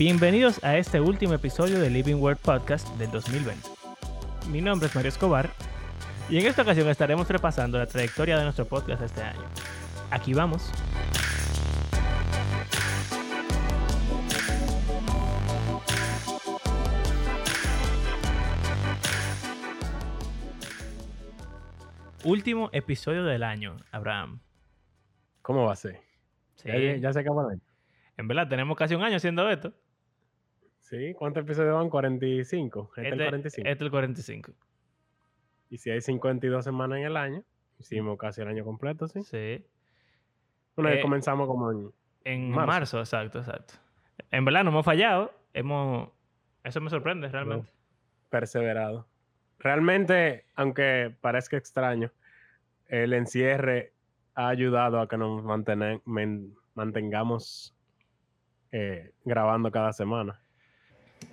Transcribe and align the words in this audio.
Bienvenidos 0.00 0.64
a 0.64 0.78
este 0.78 0.98
último 0.98 1.34
episodio 1.34 1.78
de 1.78 1.90
Living 1.90 2.14
World 2.14 2.38
Podcast 2.40 2.88
del 2.96 3.10
2020. 3.10 3.68
Mi 4.50 4.62
nombre 4.62 4.88
es 4.88 4.94
Mario 4.94 5.10
Escobar 5.10 5.50
y 6.30 6.38
en 6.38 6.46
esta 6.46 6.62
ocasión 6.62 6.88
estaremos 6.88 7.28
repasando 7.28 7.76
la 7.76 7.84
trayectoria 7.84 8.38
de 8.38 8.44
nuestro 8.44 8.64
podcast 8.64 9.02
este 9.02 9.20
año. 9.20 9.44
Aquí 10.10 10.32
vamos. 10.32 10.72
Último 22.24 22.70
episodio 22.72 23.22
del 23.24 23.42
año, 23.42 23.76
Abraham. 23.92 24.40
¿Cómo 25.42 25.66
va 25.66 25.74
a 25.74 25.76
ser? 25.76 26.00
Ya, 26.64 27.12
se 27.12 27.20
acabó 27.20 27.42
el 27.42 27.50
año. 27.56 27.62
En 28.16 28.28
verdad, 28.28 28.48
tenemos 28.48 28.78
casi 28.78 28.94
un 28.94 29.02
año 29.02 29.18
haciendo 29.18 29.46
esto. 29.50 29.74
Sí, 30.90 31.14
¿cuántos 31.14 31.44
episodios 31.44 31.72
van? 31.76 31.88
45. 31.88 32.90
Este, 32.96 33.06
es 33.06 33.12
el 33.12 33.18
45. 33.20 33.68
Este 33.70 33.84
el 33.84 33.90
45. 33.92 34.50
Este, 34.50 34.60
este 34.60 34.70
y 35.72 35.78
si 35.78 35.88
hay 35.90 36.00
52 36.00 36.64
semanas 36.64 36.98
en 36.98 37.04
el 37.04 37.16
año, 37.16 37.44
hicimos 37.78 38.18
casi 38.18 38.40
el 38.40 38.48
año 38.48 38.64
completo, 38.64 39.06
¿sí? 39.06 39.22
Sí. 39.22 39.64
Bueno, 40.74 40.90
eh, 40.90 41.00
comenzamos 41.00 41.46
como 41.46 41.70
en, 41.70 41.92
en 42.24 42.50
marzo. 42.50 42.98
exacto, 42.98 43.38
exacto. 43.38 43.74
En 44.32 44.44
verdad 44.44 44.64
no 44.64 44.70
hemos 44.70 44.84
fallado, 44.84 45.32
hemos... 45.54 46.08
Eso 46.64 46.80
me 46.80 46.90
sorprende 46.90 47.28
realmente. 47.28 47.68
Perseverado. 48.30 49.06
Realmente, 49.60 50.44
aunque 50.56 51.14
parezca 51.20 51.56
extraño, 51.56 52.10
el 52.88 53.12
encierre 53.12 53.92
ha 54.34 54.48
ayudado 54.48 54.98
a 55.00 55.08
que 55.08 55.16
nos 55.16 55.40
mantengamos 56.74 57.76
eh, 58.72 59.12
grabando 59.24 59.70
cada 59.70 59.92
semana. 59.92 60.40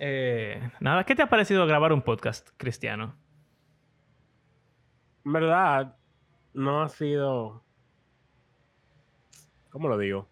Eh, 0.00 0.62
nada, 0.78 1.02
¿qué 1.04 1.16
te 1.16 1.22
ha 1.22 1.28
parecido 1.28 1.66
grabar 1.66 1.92
un 1.92 2.02
podcast, 2.02 2.48
Cristiano? 2.56 3.14
En 5.24 5.32
verdad, 5.32 5.96
no 6.54 6.82
ha 6.82 6.88
sido. 6.88 7.64
¿Cómo 9.70 9.88
lo 9.88 9.98
digo? 9.98 10.28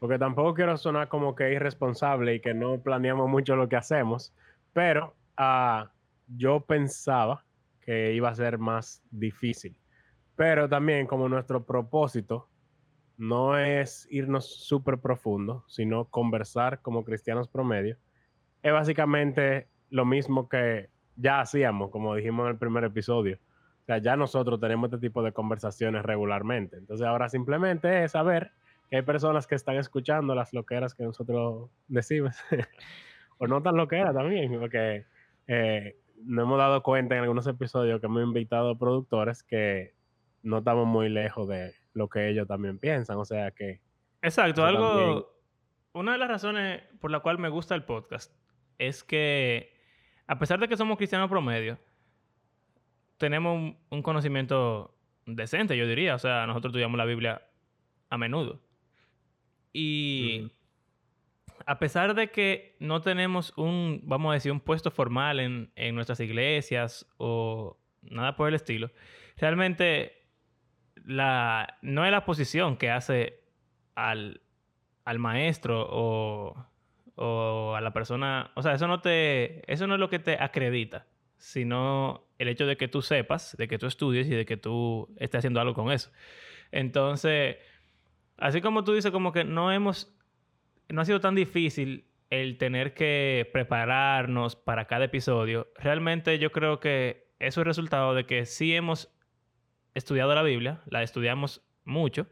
Porque 0.00 0.18
tampoco 0.18 0.54
quiero 0.54 0.76
sonar 0.78 1.08
como 1.08 1.34
que 1.34 1.52
irresponsable 1.52 2.34
y 2.36 2.40
que 2.40 2.54
no 2.54 2.78
planeamos 2.80 3.28
mucho 3.28 3.54
lo 3.54 3.68
que 3.68 3.76
hacemos, 3.76 4.32
pero 4.72 5.14
ah, 5.36 5.90
yo 6.36 6.60
pensaba 6.60 7.44
que 7.82 8.14
iba 8.14 8.30
a 8.30 8.34
ser 8.34 8.56
más 8.58 9.02
difícil. 9.10 9.76
Pero 10.36 10.68
también 10.70 11.06
como 11.06 11.28
nuestro 11.28 11.64
propósito 11.64 12.48
no 13.18 13.58
es 13.58 14.06
irnos 14.10 14.46
súper 14.64 14.98
profundo, 14.98 15.64
sino 15.68 16.06
conversar 16.06 16.80
como 16.82 17.04
cristianos 17.04 17.46
promedio, 17.48 17.96
es 18.66 18.72
básicamente 18.72 19.68
lo 19.90 20.04
mismo 20.04 20.48
que 20.48 20.90
ya 21.16 21.38
hacíamos, 21.40 21.90
como 21.90 22.14
dijimos 22.16 22.46
en 22.46 22.52
el 22.52 22.58
primer 22.58 22.82
episodio. 22.84 23.38
O 23.82 23.84
sea, 23.86 23.98
ya 23.98 24.16
nosotros 24.16 24.58
tenemos 24.60 24.92
este 24.92 25.00
tipo 25.06 25.22
de 25.22 25.30
conversaciones 25.32 26.02
regularmente. 26.02 26.76
Entonces 26.76 27.06
ahora 27.06 27.28
simplemente 27.28 28.02
es 28.04 28.12
saber 28.12 28.50
que 28.90 28.96
hay 28.96 29.02
personas 29.02 29.46
que 29.46 29.54
están 29.54 29.76
escuchando 29.76 30.34
las 30.34 30.52
loqueras 30.52 30.94
que 30.94 31.04
nosotros 31.04 31.70
decimos. 31.86 32.34
o 33.38 33.46
no 33.46 33.62
tan 33.62 33.76
loqueras 33.76 34.12
también, 34.14 34.58
porque 34.58 35.04
eh, 35.46 35.96
no 36.24 36.42
hemos 36.42 36.58
dado 36.58 36.82
cuenta 36.82 37.14
en 37.14 37.22
algunos 37.22 37.46
episodios 37.46 38.00
que 38.00 38.06
hemos 38.06 38.22
invitado 38.24 38.76
productores 38.76 39.42
que 39.44 39.94
no 40.42 40.58
estamos 40.58 40.86
muy 40.88 41.08
lejos 41.08 41.46
de 41.46 41.72
lo 41.94 42.08
que 42.08 42.28
ellos 42.30 42.48
también 42.48 42.78
piensan. 42.80 43.16
O 43.18 43.24
sea 43.24 43.52
que... 43.52 43.80
Exacto, 44.22 44.64
algo... 44.64 45.34
Una 45.92 46.12
de 46.12 46.18
las 46.18 46.28
razones 46.28 46.82
por 47.00 47.10
la 47.12 47.20
cual 47.20 47.38
me 47.38 47.48
gusta 47.48 47.74
el 47.76 47.84
podcast 47.84 48.30
es 48.78 49.04
que, 49.04 49.74
a 50.26 50.38
pesar 50.38 50.58
de 50.60 50.68
que 50.68 50.76
somos 50.76 50.96
cristianos 50.96 51.28
promedio, 51.28 51.78
tenemos 53.18 53.74
un, 53.90 54.02
conocimiento 54.02 54.96
decente, 55.24 55.76
yo 55.76 55.86
diría. 55.86 56.14
O 56.14 56.18
sea, 56.18 56.46
nosotros 56.46 56.70
estudiamos 56.70 56.98
la 56.98 57.04
Biblia 57.06 57.42
a 58.10 58.18
menudo. 58.18 58.60
Y 59.72 60.52
a 61.66 61.78
pesar 61.78 62.14
de 62.14 62.30
que 62.30 62.76
no 62.78 63.00
tenemos 63.00 63.54
un, 63.56 64.00
vamos 64.04 64.30
a 64.30 64.34
decir, 64.34 64.52
un 64.52 64.60
puesto 64.60 64.90
formal 64.90 65.40
en, 65.40 65.94
nuestras 65.94 66.20
iglesias 66.20 67.06
o 67.18 67.78
nada 68.02 68.36
por 68.36 68.48
el 68.48 68.54
estilo, 68.54 68.90
realmente 69.36 70.12
la, 71.04 71.78
no 71.82 72.04
es 72.04 72.12
la 72.12 72.24
posición 72.24 72.76
que 72.76 72.90
hace 72.90 73.40
al, 73.96 74.42
al 75.04 75.18
maestro 75.18 75.86
o 75.90 76.66
o 77.16 77.74
a 77.74 77.80
la 77.80 77.92
persona, 77.92 78.50
o 78.54 78.62
sea, 78.62 78.74
eso 78.74 78.86
no 78.86 79.00
te, 79.00 79.62
eso 79.72 79.86
no 79.86 79.94
es 79.94 80.00
lo 80.00 80.10
que 80.10 80.18
te 80.18 80.34
acredita, 80.40 81.06
sino 81.38 82.28
el 82.38 82.48
hecho 82.48 82.66
de 82.66 82.76
que 82.76 82.88
tú 82.88 83.02
sepas, 83.02 83.56
de 83.56 83.68
que 83.68 83.78
tú 83.78 83.86
estudies 83.86 84.26
y 84.28 84.30
de 84.30 84.44
que 84.44 84.56
tú 84.56 85.14
estés 85.18 85.38
haciendo 85.38 85.60
algo 85.60 85.74
con 85.74 85.90
eso. 85.90 86.10
Entonces, 86.72 87.56
así 88.36 88.60
como 88.60 88.84
tú 88.84 88.92
dices, 88.92 89.10
como 89.12 89.32
que 89.32 89.44
no 89.44 89.72
hemos, 89.72 90.14
no 90.90 91.00
ha 91.00 91.04
sido 91.06 91.20
tan 91.20 91.34
difícil 91.34 92.04
el 92.28 92.58
tener 92.58 92.92
que 92.92 93.48
prepararnos 93.52 94.54
para 94.54 94.86
cada 94.86 95.04
episodio, 95.06 95.68
realmente 95.78 96.38
yo 96.38 96.52
creo 96.52 96.80
que 96.80 97.28
eso 97.38 97.62
es 97.62 97.66
resultado 97.66 98.14
de 98.14 98.26
que 98.26 98.44
sí 98.44 98.74
hemos 98.74 99.10
estudiado 99.94 100.34
la 100.34 100.42
Biblia, 100.42 100.82
la 100.86 101.02
estudiamos 101.02 101.62
mucho 101.84 102.26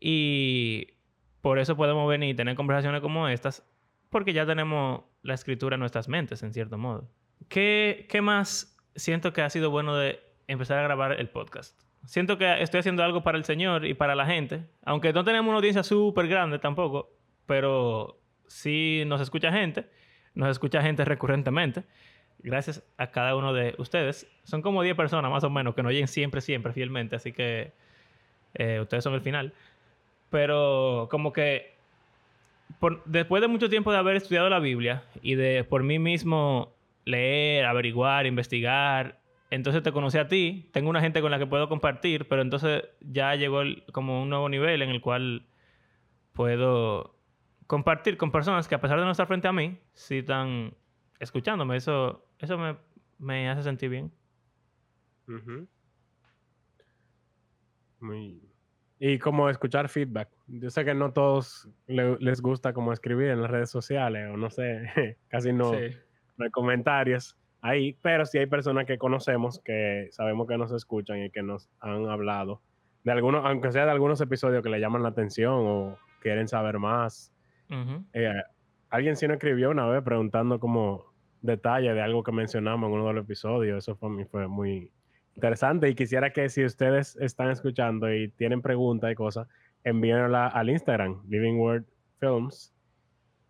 y 0.00 0.94
por 1.42 1.58
eso 1.58 1.76
podemos 1.76 2.08
venir 2.08 2.30
y 2.30 2.34
tener 2.34 2.54
conversaciones 2.56 3.00
como 3.00 3.28
estas 3.28 3.67
porque 4.10 4.32
ya 4.32 4.46
tenemos 4.46 5.02
la 5.22 5.34
escritura 5.34 5.74
en 5.74 5.80
nuestras 5.80 6.08
mentes, 6.08 6.42
en 6.42 6.52
cierto 6.52 6.78
modo. 6.78 7.08
¿Qué, 7.48 8.08
más 8.22 8.76
siento 8.96 9.32
que 9.32 9.42
ha 9.42 9.50
sido 9.50 9.70
bueno 9.70 9.96
de 9.96 10.20
empezar 10.46 10.78
a 10.78 10.82
grabar 10.82 11.12
el 11.20 11.28
podcast? 11.28 11.78
Siento 12.04 12.38
que 12.38 12.62
estoy 12.62 12.80
haciendo 12.80 13.02
algo 13.02 13.22
para 13.22 13.36
el 13.36 13.44
Señor 13.44 13.84
y 13.84 13.94
para 13.94 14.14
la 14.14 14.26
gente, 14.26 14.64
aunque 14.84 15.12
no 15.12 15.24
tenemos 15.24 15.48
una 15.48 15.58
audiencia 15.58 15.82
súper 15.82 16.26
grande 16.28 16.58
tampoco, 16.58 17.10
pero 17.46 18.18
sí 18.46 19.02
nos 19.06 19.20
escucha 19.20 19.52
gente, 19.52 19.86
nos 20.34 20.48
escucha 20.48 20.80
gente 20.80 21.04
recurrentemente. 21.04 21.84
Gracias 22.40 22.84
a 22.96 23.08
cada 23.10 23.34
uno 23.34 23.52
de 23.52 23.74
ustedes. 23.78 24.28
Son 24.44 24.62
como 24.62 24.82
10 24.82 24.94
personas 24.96 25.30
más 25.30 25.42
o 25.42 25.50
menos 25.50 25.74
que 25.74 25.82
nos 25.82 25.90
oyen 25.90 26.06
siempre, 26.06 26.40
siempre, 26.40 26.72
fielmente, 26.72 27.16
así 27.16 27.32
que 27.32 27.72
eh, 28.54 28.78
ustedes 28.80 29.02
son 29.02 29.14
el 29.14 29.20
final. 29.22 29.52
Pero 30.30 31.08
como 31.10 31.32
que 31.32 31.77
después 33.06 33.40
de 33.42 33.48
mucho 33.48 33.68
tiempo 33.68 33.90
de 33.92 33.98
haber 33.98 34.16
estudiado 34.16 34.48
la 34.48 34.58
Biblia 34.60 35.04
y 35.22 35.34
de 35.34 35.64
por 35.64 35.82
mí 35.82 35.98
mismo 35.98 36.76
leer, 37.04 37.64
averiguar, 37.64 38.26
investigar, 38.26 39.20
entonces 39.50 39.82
te 39.82 39.92
conocí 39.92 40.18
a 40.18 40.28
ti, 40.28 40.68
tengo 40.72 40.90
una 40.90 41.00
gente 41.00 41.20
con 41.22 41.30
la 41.30 41.38
que 41.38 41.46
puedo 41.46 41.68
compartir, 41.70 42.28
pero 42.28 42.42
entonces 42.42 42.84
ya 43.00 43.34
llegó 43.34 43.62
como 43.92 44.22
un 44.22 44.28
nuevo 44.28 44.48
nivel 44.48 44.82
en 44.82 44.90
el 44.90 45.00
cual 45.00 45.46
puedo 46.34 47.16
compartir 47.66 48.16
con 48.18 48.30
personas 48.30 48.68
que 48.68 48.74
a 48.74 48.80
pesar 48.80 48.98
de 48.98 49.06
no 49.06 49.10
estar 49.10 49.26
frente 49.26 49.48
a 49.48 49.52
mí, 49.52 49.78
sí 49.94 50.18
están 50.18 50.74
escuchándome. 51.18 51.76
Eso, 51.76 52.24
eso 52.38 52.56
me, 53.18 53.48
hace 53.48 53.62
sentir 53.62 53.88
bien. 53.90 54.12
Muy, 58.00 58.40
y 59.00 59.18
como 59.18 59.48
escuchar 59.48 59.88
feedback. 59.88 60.28
Yo 60.48 60.70
sé 60.70 60.84
que 60.84 60.92
no 60.92 61.12
todos 61.12 61.68
les 61.86 62.40
gusta 62.42 62.72
como 62.72 62.92
escribir 62.92 63.28
en 63.28 63.42
las 63.42 63.50
redes 63.50 63.70
sociales 63.70 64.28
o 64.32 64.36
no 64.36 64.50
sé, 64.50 65.16
casi 65.28 65.52
no, 65.52 65.70
hay 65.72 66.50
comentarios 66.50 67.36
ahí, 67.60 67.96
pero 68.02 68.26
sí 68.26 68.38
hay 68.38 68.46
personas 68.46 68.86
que 68.86 68.98
conocemos 68.98 69.60
que 69.64 70.08
sabemos 70.10 70.48
que 70.48 70.58
nos 70.58 70.72
escuchan 70.72 71.18
y 71.22 71.30
que 71.30 71.42
nos 71.42 71.68
han 71.80 72.08
hablado 72.08 72.60
de 73.04 73.12
algunos, 73.12 73.44
aunque 73.44 73.72
sea 73.72 73.84
de 73.84 73.90
algunos 73.92 74.20
episodios 74.20 74.62
que 74.62 74.68
le 74.68 74.80
llaman 74.80 75.02
la 75.02 75.08
atención 75.10 75.54
o 75.58 75.96
quieren 76.20 76.48
saber 76.48 76.78
más. 76.78 77.32
Eh, 78.12 78.32
alguien 78.90 79.14
sí 79.16 79.28
nos 79.28 79.36
escribió 79.36 79.70
una 79.70 79.86
vez 79.86 80.02
preguntando 80.02 80.58
como 80.58 81.04
detalle 81.42 81.92
de 81.94 82.00
algo 82.00 82.22
que 82.24 82.32
mencionamos 82.32 82.88
en 82.88 82.94
uno 82.94 83.06
de 83.08 83.12
los 83.12 83.24
episodios. 83.24 83.78
Eso 83.78 83.96
para 83.96 84.12
mí 84.12 84.24
fue 84.24 84.48
muy, 84.48 84.90
interesante 85.38 85.88
y 85.88 85.94
quisiera 85.94 86.30
que 86.32 86.48
si 86.48 86.64
ustedes 86.64 87.16
están 87.16 87.48
escuchando 87.50 88.12
y 88.12 88.26
tienen 88.30 88.60
preguntas 88.60 89.12
y 89.12 89.14
cosas, 89.14 89.46
envíenla 89.84 90.48
al 90.48 90.68
Instagram, 90.68 91.22
Living 91.28 91.56
World 91.60 91.86
Films, 92.18 92.74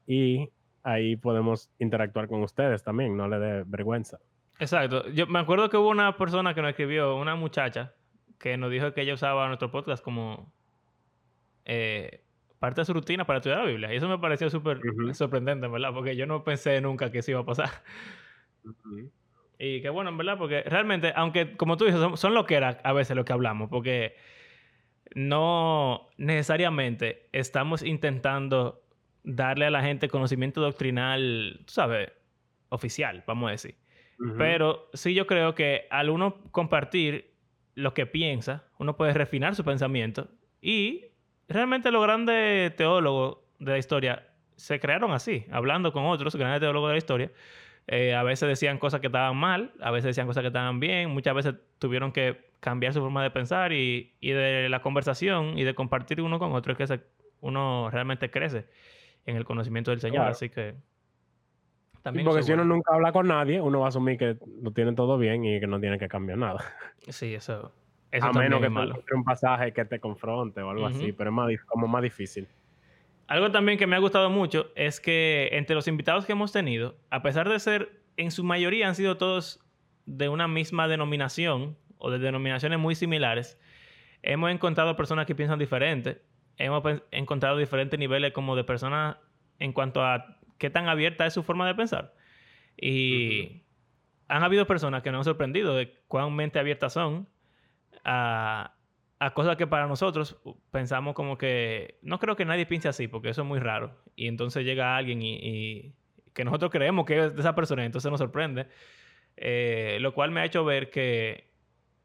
y 0.07 0.51
ahí 0.83 1.17
podemos 1.17 1.71
interactuar 1.79 2.29
con 2.29 2.43
ustedes 2.43 2.83
también, 2.85 3.17
no 3.17 3.27
le 3.27 3.39
dé 3.39 3.63
vergüenza. 3.67 4.19
Exacto. 4.61 5.09
Yo 5.13 5.27
me 5.29 5.39
acuerdo 5.39 5.71
que 5.71 5.79
hubo 5.79 5.89
una 5.89 6.15
persona 6.19 6.53
que 6.55 6.61
nos 6.61 6.71
escribió, 6.71 7.17
una 7.17 7.37
muchacha, 7.37 7.95
que 8.39 8.59
nos 8.59 8.71
dijo 8.71 8.93
que 8.93 9.01
ella 9.01 9.15
usaba 9.15 9.47
nuestro 9.47 9.71
podcast 9.71 10.05
como 10.05 10.53
eh, 11.65 12.23
parte 12.59 12.83
de 12.83 12.85
su 12.85 12.93
rutina 12.93 13.25
para 13.27 13.39
estudiar 13.39 13.61
la 13.61 13.65
Biblia. 13.65 13.93
Y 13.95 13.97
eso 13.97 14.09
me 14.09 14.19
pareció 14.19 14.51
súper 14.51 14.81
sorprendente, 15.15 15.67
¿verdad? 15.69 15.91
Porque 15.95 16.15
yo 16.17 16.27
no 16.27 16.45
pensé 16.45 16.83
nunca 16.83 17.11
que 17.11 17.21
eso 17.21 17.31
iba 17.31 17.41
a 17.41 17.47
pasar. 17.47 17.71
Y 19.59 19.83
que 19.83 19.91
bueno, 19.91 20.11
en 20.11 20.17
verdad, 20.17 20.39
porque 20.39 20.63
realmente, 20.63 21.13
aunque 21.17 21.57
como 21.57 21.77
tú 21.77 21.85
dices, 21.85 22.01
son, 22.15 22.33
lo 22.35 22.47
que 22.47 22.55
era 22.55 22.79
a 22.85 22.93
veces 22.93 23.17
lo 23.17 23.25
que 23.25 23.33
hablamos, 23.33 23.69
porque 23.69 24.15
no 25.17 26.09
necesariamente 26.17 27.29
estamos 27.33 27.83
intentando 27.83 28.83
darle 29.25 29.67
a 29.67 29.71
la 29.71 29.83
gente 29.83 30.09
conocimiento 30.09 30.61
doctrinal, 30.61 31.61
tú 31.67 31.73
sabes, 31.73 32.11
oficial, 32.69 33.25
vamos 33.27 33.49
a 33.49 33.53
decir. 33.53 33.75
Pero 34.37 34.89
sí 34.95 35.15
yo 35.15 35.29
creo 35.29 35.55
que 35.55 35.87
al 35.91 36.11
uno 36.11 36.39
compartir 36.51 37.35
lo 37.75 37.95
que 37.95 38.05
piensa, 38.05 38.65
uno 38.79 38.97
puede 38.97 39.13
refinar 39.13 39.55
su 39.55 39.63
pensamiento 39.65 40.29
y 40.61 41.05
realmente 41.47 41.93
los 41.93 42.03
grandes 42.03 42.75
teólogos 42.75 43.39
de 43.61 43.73
la 43.73 43.79
historia 43.79 44.27
se 44.57 44.81
crearon 44.81 45.13
así, 45.13 45.47
hablando 45.53 45.93
con 45.93 46.05
otros 46.07 46.35
grandes 46.35 46.59
teólogos 46.61 46.89
de 46.89 46.95
la 46.95 46.99
historia, 46.99 47.31
eh, 47.91 48.15
a 48.15 48.23
veces 48.23 48.47
decían 48.47 48.79
cosas 48.79 49.01
que 49.01 49.07
estaban 49.07 49.35
mal, 49.35 49.73
a 49.81 49.91
veces 49.91 50.09
decían 50.11 50.27
cosas 50.27 50.43
que 50.43 50.49
estaban 50.49 50.79
bien, 50.79 51.09
muchas 51.11 51.35
veces 51.35 51.55
tuvieron 51.79 52.13
que 52.13 52.51
cambiar 52.61 52.93
su 52.93 53.01
forma 53.01 53.23
de 53.23 53.31
pensar 53.31 53.73
y, 53.73 54.13
de 54.23 54.69
la 54.69 54.83
conversación 54.83 55.59
y 55.59 55.65
de 55.65 55.75
compartir 55.75 56.21
uno 56.21 56.39
con 56.39 56.53
otro 56.53 56.75
es 56.79 56.89
que 56.91 57.01
uno 57.41 57.89
realmente 57.91 58.31
crece 58.31 58.67
en 59.25 59.37
el 59.37 59.47
conocimiento 59.47 59.91
del 59.91 60.01
Señor. 60.01 60.27
Así 60.29 60.51
que 60.51 60.75
también. 62.03 62.27
porque 62.27 62.43
si 62.43 62.53
uno 62.53 62.63
nunca 62.65 62.95
habla 62.95 63.11
con 63.11 63.27
nadie, 63.27 63.59
uno 63.63 63.81
va 63.81 63.87
a 63.87 63.89
asumir 63.89 64.19
que 64.19 64.37
lo 64.63 64.71
tiene 64.73 64.93
todo 64.93 65.17
bien 65.17 65.47
y 65.47 65.59
que 65.59 65.67
no 65.67 65.81
tiene 65.81 65.99
que 65.99 66.09
cambiar 66.09 66.37
nada. 66.37 66.63
Sí, 67.09 67.33
eso. 67.35 67.73
eso 68.11 68.27
a 68.27 68.33
menos 68.35 68.61
que 68.61 68.67
es 68.67 69.13
un 69.15 69.25
pasaje 69.25 69.73
que 69.73 69.87
te 69.87 69.99
confronte 69.99 70.61
o 70.61 70.69
algo 70.69 70.85
así, 70.89 71.13
pero 71.13 71.31
es 71.49 71.65
como 71.65 71.87
más 71.89 72.03
difícil. 72.03 72.47
Algo 73.29 73.51
también 73.53 73.77
que 73.79 73.87
me 73.87 73.95
ha 73.95 73.99
gustado 73.99 74.31
mucho 74.31 74.73
es 74.75 75.01
que 75.01 75.51
entre 75.53 75.77
los 75.77 75.87
invitados 75.87 76.25
que 76.25 76.33
hemos 76.33 76.51
tenido, 76.51 76.97
a 77.11 77.23
pesar 77.23 77.47
de 77.51 77.61
ser, 77.61 78.01
en 78.17 78.31
su 78.31 78.43
mayoría 78.43 78.89
han 78.89 78.95
sido 78.95 79.19
todos 79.19 79.61
de 80.07 80.31
una 80.31 80.49
misma 80.49 80.89
denominación 80.89 81.77
o 81.99 82.11
de 82.11 82.19
denominaciones 82.19 82.79
muy 82.79 82.95
similares, 82.95 83.61
hemos 84.23 84.51
encontrado 84.51 84.97
personas 84.97 85.27
que 85.27 85.35
piensan 85.35 85.59
diferente, 85.59 86.23
hemos 86.57 86.83
encontrado 87.11 87.59
diferentes 87.59 88.01
niveles 88.01 88.33
como 88.33 88.57
de 88.57 88.65
personas 88.65 89.19
en 89.59 89.75
cuanto 89.75 90.03
a 90.03 90.39
qué 90.57 90.71
tan 90.71 90.89
abierta 90.89 91.27
es 91.27 91.35
su 91.35 91.43
forma 91.43 91.67
de 91.67 91.75
pensar. 91.75 92.15
Y 92.81 93.65
han 94.29 94.43
habido 94.43 94.67
personas 94.67 95.03
que 95.03 95.11
nos 95.13 95.19
han 95.19 95.25
sorprendido 95.33 95.77
de 95.77 95.95
cuán 96.09 96.35
mente 96.35 96.59
abiertas 96.59 96.95
son 96.95 97.29
a, 98.05 98.73
a 99.21 99.31
cosas 99.33 99.57
que 99.57 99.67
para 99.67 99.87
nosotros 99.87 100.41
pensamos 100.71 101.15
como 101.15 101.37
que 101.37 101.99
no 102.03 102.19
creo 102.19 102.37
que 102.37 102.45
nadie 102.45 102.67
piense 102.67 102.89
así 102.89 103.09
porque 103.09 103.31
eso 103.31 103.43
es 103.43 103.49
muy 103.49 103.59
raro. 103.59 103.97
Y 104.15 104.29
entonces 104.29 104.65
llega 104.65 104.97
alguien 104.97 105.21
y, 105.23 105.95
que 106.35 106.45
nosotros 106.45 106.71
creemos 106.71 107.05
que 107.05 107.25
es 107.27 107.35
de 107.35 107.41
esa 107.41 107.55
persona, 107.55 107.85
entonces 107.85 108.11
nos 108.11 108.19
sorprende. 108.21 108.67
Eh, 109.37 109.99
lo 110.01 110.15
cual 110.15 110.31
me 110.31 110.41
ha 110.41 110.45
hecho 110.45 110.65
ver 110.65 110.91
que 110.91 111.51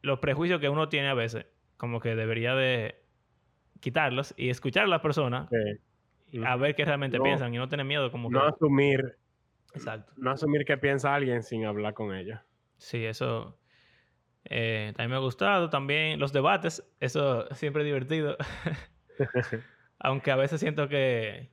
los 0.01 0.19
prejuicios 0.19 0.59
que 0.59 0.69
uno 0.69 0.89
tiene 0.89 1.07
a 1.09 1.13
veces, 1.13 1.45
como 1.77 1.99
que 1.99 2.15
debería 2.15 2.55
de 2.55 2.95
quitarlos 3.79 4.33
y 4.37 4.49
escuchar 4.49 4.85
a 4.85 4.87
la 4.87 5.01
persona. 5.01 5.47
Mm. 6.31 6.43
a 6.45 6.55
ver 6.55 6.73
qué 6.73 6.83
realmente 6.83 7.19
piensan 7.19 7.53
y 7.53 7.57
no 7.57 7.69
tener 7.69 7.85
miedo 7.85 8.11
como 8.11 8.27
que... 8.29 8.33
No 8.33 8.45
asumir... 8.45 9.17
Exacto. 9.75 10.11
No 10.17 10.31
asumir 10.31 10.65
que 10.65 10.77
piensa 10.77 11.13
alguien 11.13 11.43
sin 11.43 11.63
hablar 11.63 11.93
con 11.93 12.15
ella. 12.15 12.43
Sí, 12.77 13.05
eso... 13.05 13.55
Eh, 14.45 14.93
también 14.95 15.11
me 15.11 15.15
ha 15.15 15.19
gustado. 15.19 15.69
También 15.69 16.19
los 16.19 16.33
debates, 16.33 16.83
eso 16.99 17.47
siempre 17.55 17.83
es 17.83 17.85
divertido. 17.85 18.37
Aunque 19.99 20.31
a 20.31 20.35
veces 20.35 20.59
siento 20.59 20.89
que 20.89 21.49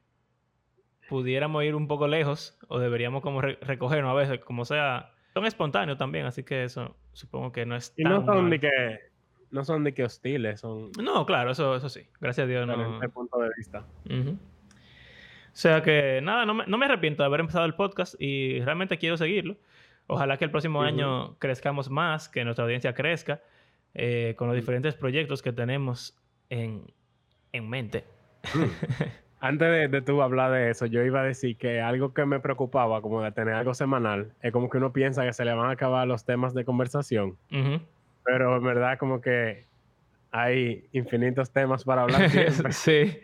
pudiéramos 1.08 1.64
ir 1.64 1.74
un 1.74 1.88
poco 1.88 2.06
lejos 2.08 2.58
o 2.68 2.78
deberíamos 2.78 3.22
como 3.22 3.40
recoger 3.40 3.66
recogernos 3.66 4.10
a 4.10 4.14
veces, 4.14 4.40
como 4.44 4.64
sea. 4.64 5.12
Son 5.34 5.46
espontáneos 5.46 5.96
también, 5.96 6.26
así 6.26 6.42
que 6.42 6.64
eso 6.64 6.96
supongo 7.12 7.52
que 7.52 7.64
no 7.64 7.76
es 7.76 7.94
tan... 7.94 7.96
Y 7.98 8.02
no 8.02 8.24
son, 8.24 8.50
ni 8.50 8.58
que, 8.58 8.70
no 9.52 9.64
son 9.64 9.84
de 9.84 9.94
que 9.94 10.02
hostiles, 10.02 10.58
son... 10.58 10.90
No, 11.00 11.24
claro, 11.24 11.52
eso, 11.52 11.76
eso 11.76 11.88
sí. 11.88 12.00
Gracias 12.20 12.46
a 12.46 12.48
Dios 12.48 12.66
no... 12.66 12.98
mi 12.98 13.06
punto 13.06 13.38
de 13.38 13.48
vista. 13.56 13.78
O 14.08 14.36
sea 15.52 15.84
que 15.84 16.18
nada, 16.20 16.44
no 16.46 16.54
me, 16.54 16.66
no 16.66 16.76
me, 16.78 16.86
arrepiento 16.86 17.22
de 17.22 17.28
haber 17.28 17.38
empezado 17.40 17.64
el 17.64 17.74
podcast 17.76 18.16
y 18.18 18.58
realmente 18.62 18.98
quiero 18.98 19.16
seguirlo. 19.16 19.56
Ojalá 20.12 20.38
que 20.38 20.44
el 20.44 20.50
próximo 20.50 20.82
año 20.82 21.38
crezcamos 21.38 21.88
más, 21.88 22.28
que 22.28 22.42
nuestra 22.42 22.64
audiencia 22.64 22.94
crezca 22.94 23.40
eh, 23.94 24.34
con 24.36 24.48
los 24.48 24.56
mm. 24.56 24.58
diferentes 24.60 24.94
proyectos 24.96 25.40
que 25.40 25.52
tenemos 25.52 26.20
en, 26.48 26.84
mente. 27.68 28.04
Mm. 28.52 28.62
Antes 29.40 29.90
de, 29.92 30.02
tú 30.02 30.20
hablar 30.20 30.50
de 30.50 30.70
eso, 30.70 30.86
yo 30.86 31.04
iba 31.04 31.20
a 31.20 31.22
decir 31.24 31.56
que 31.56 31.80
algo 31.80 32.12
que 32.12 32.26
me 32.26 32.40
preocupaba, 32.40 33.00
como 33.02 33.22
de 33.22 33.30
tener 33.30 33.54
algo 33.54 33.72
semanal, 33.72 34.32
es 34.42 34.50
como 34.52 34.68
que 34.68 34.78
uno 34.78 34.92
piensa 34.92 35.24
que 35.24 35.32
se 35.32 35.44
le 35.44 35.54
van 35.54 35.68
a 35.68 35.74
acabar 35.74 36.08
los 36.08 36.24
temas 36.24 36.54
de 36.54 36.64
conversación. 36.64 37.38
Pero 38.24 38.56
en 38.56 38.64
verdad, 38.64 38.98
como 38.98 39.20
que 39.20 39.64
hay 40.32 40.86
infinitos 40.92 41.52
temas 41.52 41.84
para 41.84 42.02
hablar. 42.02 42.28
sí. 42.72 43.16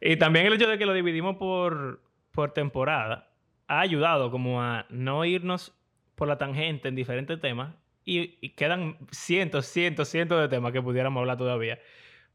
Y 0.00 0.16
también 0.16 0.46
el 0.46 0.54
hecho 0.54 0.68
de 0.68 0.78
que 0.78 0.86
lo 0.86 0.94
dividimos 0.94 1.36
por, 1.36 2.00
por 2.32 2.52
temporada 2.52 3.28
ha 3.68 3.80
ayudado 3.80 4.30
como 4.30 4.62
a 4.62 4.86
no 4.88 5.26
irnos 5.26 5.74
por 6.18 6.28
la 6.28 6.36
tangente 6.36 6.88
en 6.88 6.96
diferentes 6.96 7.40
temas 7.40 7.72
y, 8.04 8.50
quedan 8.50 8.96
cientos, 9.10 9.66
cientos, 9.66 10.08
cientos 10.08 10.40
de 10.40 10.48
temas 10.48 10.72
que 10.72 10.82
pudiéramos 10.82 11.20
hablar 11.20 11.36
todavía 11.38 11.78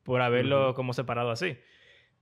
por 0.04 0.22
haberlo 0.22 0.74
como 0.76 0.94
separado 0.94 1.30
así. 1.32 1.58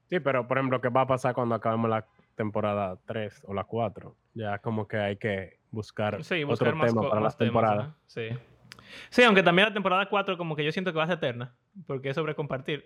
Sí, 0.10 0.20
pero 0.22 0.48
por 0.48 0.58
ejemplo, 0.58 0.82
¿qué 0.82 0.90
va 0.90 1.02
a 1.02 1.08
pasar 1.08 1.34
cuando 1.36 1.56
acabemos 1.56 1.90
la 1.90 2.06
temporada 2.36 2.98
3 3.06 3.44
o 3.46 3.54
la 3.54 3.64
4? 3.66 4.16
Ya 4.36 4.58
como 4.60 4.88
que 4.88 4.98
hay 4.98 5.18
que 5.18 5.60
buscar, 5.70 6.16
otro 6.16 6.70
tema 6.86 7.10
para 7.10 7.22
las 7.22 7.38
temporadas. 7.38 7.94
Sí. 8.08 8.30
aunque 9.26 9.44
también 9.44 9.68
la 9.70 9.74
temporada 9.74 10.08
4 10.10 10.38
como 10.38 10.56
que 10.56 10.64
yo 10.66 10.72
siento 10.72 10.92
que 10.94 10.98
va 10.98 11.04
a 11.04 11.08
ser 11.08 11.18
eterna, 11.18 11.54
porque 11.86 12.10
es 12.10 12.16
sobre 12.16 12.36
compartir. 12.36 12.86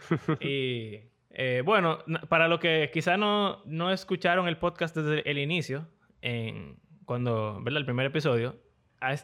y 0.40 1.00
eh, 1.30 1.62
bueno, 1.66 1.98
para 2.30 2.48
los 2.48 2.60
que 2.60 2.90
quizá 2.94 3.16
no, 3.18 3.62
no 3.66 3.92
escucharon 3.92 4.48
el 4.48 4.56
podcast 4.56 4.96
desde 4.96 5.30
el 5.30 5.36
inicio, 5.38 5.86
en, 6.22 6.76
cuando, 7.10 7.60
¿verdad? 7.60 7.78
El 7.80 7.86
primer 7.86 8.06
episodio, 8.06 8.54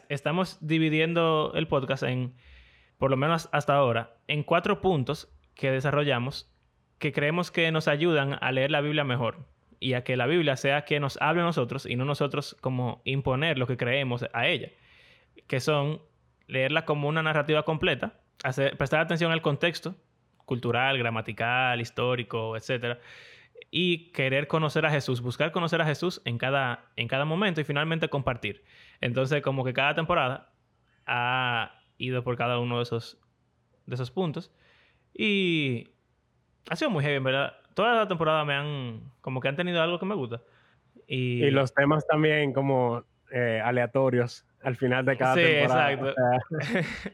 estamos 0.09 0.57
dividiendo 0.59 1.53
el 1.55 1.69
podcast 1.69 2.03
en, 2.03 2.33
por 2.97 3.09
lo 3.09 3.15
menos 3.15 3.47
hasta 3.53 3.75
ahora, 3.75 4.17
en 4.27 4.43
cuatro 4.43 4.81
puntos 4.81 5.33
que 5.55 5.71
desarrollamos 5.71 6.51
que 6.99 7.13
creemos 7.13 7.49
que 7.49 7.71
nos 7.71 7.87
ayudan 7.87 8.37
a 8.41 8.51
leer 8.51 8.71
la 8.71 8.81
Biblia 8.81 9.05
mejor 9.05 9.45
y 9.79 9.93
a 9.93 10.03
que 10.03 10.17
la 10.17 10.25
Biblia 10.25 10.57
sea 10.57 10.81
que 10.83 10.99
nos 10.99 11.17
hable 11.21 11.43
a 11.43 11.45
nosotros 11.45 11.85
y 11.85 11.95
no 11.95 12.03
nosotros 12.03 12.57
como 12.59 13.01
imponer 13.05 13.57
lo 13.57 13.67
que 13.67 13.77
creemos 13.77 14.25
a 14.33 14.47
ella, 14.47 14.69
que 15.47 15.61
son 15.61 16.01
leerla 16.45 16.83
como 16.83 17.07
una 17.07 17.23
narrativa 17.23 17.63
completa, 17.63 18.19
prestar 18.77 18.99
atención 18.99 19.31
al 19.31 19.41
contexto 19.41 19.95
cultural, 20.45 20.97
gramatical, 20.97 21.79
histórico, 21.79 22.57
etcétera 22.57 22.99
y 23.69 24.11
querer 24.11 24.47
conocer 24.47 24.85
a 24.85 24.91
Jesús, 24.91 25.21
buscar 25.21 25.51
conocer 25.51 25.81
a 25.81 25.85
Jesús 25.85 26.21
en 26.25 26.37
cada, 26.37 26.85
en 26.95 27.07
cada 27.07 27.25
momento 27.25 27.61
y 27.61 27.63
finalmente 27.63 28.09
compartir. 28.09 28.63
Entonces, 29.01 29.41
como 29.41 29.63
que 29.63 29.73
cada 29.73 29.93
temporada 29.95 30.51
ha 31.05 31.79
ido 31.97 32.23
por 32.23 32.37
cada 32.37 32.59
uno 32.59 32.77
de 32.77 32.83
esos, 32.83 33.17
de 33.85 33.95
esos 33.95 34.11
puntos 34.11 34.51
y 35.13 35.89
ha 36.69 36.75
sido 36.75 36.89
muy 36.89 37.03
heavy, 37.03 37.23
verdad. 37.23 37.53
Toda 37.73 37.93
la 37.95 38.07
temporada 38.07 38.43
me 38.45 38.53
han, 38.53 39.01
como 39.21 39.39
que 39.39 39.47
han 39.47 39.55
tenido 39.55 39.81
algo 39.81 39.99
que 39.99 40.05
me 40.05 40.15
gusta. 40.15 40.41
Y, 41.07 41.49
los 41.51 41.73
temas 41.73 42.05
también 42.07 42.53
como 42.53 43.03
eh, 43.31 43.61
aleatorios 43.63 44.45
al 44.63 44.75
final 44.75 45.05
de 45.05 45.15
cada 45.17 45.35
sí, 45.35 45.41
Exacto. 45.41 46.13